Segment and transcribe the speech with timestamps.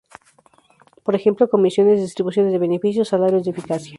[1.05, 3.89] Por ejemplo, comisiones, distribución de beneficios, salarios de eficacia.